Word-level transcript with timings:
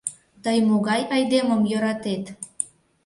—Тый 0.43 0.57
могай 0.69 1.01
айдемым 1.15 1.61
йӧратет? 1.71 2.23